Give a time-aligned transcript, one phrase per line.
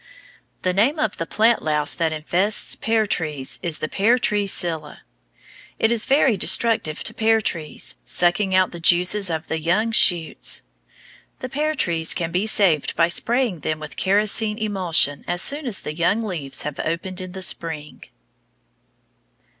[0.63, 5.01] The name of the plant louse that infests pear trees is the pear tree psylla.
[5.77, 10.63] It is very destructive to pear trees, sucking out the juices of the young shoots.
[11.39, 15.81] The pear trees can be saved by spraying them with kerosene emulsion as soon as
[15.81, 18.05] the young leaves have opened in the spring.